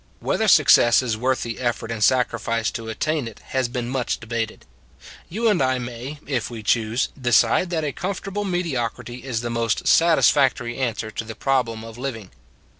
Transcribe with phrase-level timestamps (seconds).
[0.19, 4.65] Whether success is worth the effort and sacrifice to attain it has been much debated.
[5.29, 9.87] You and I may, if we choose, decide that a comfortable mediocrity is the most
[9.87, 12.31] satis factory answer to the problem of living.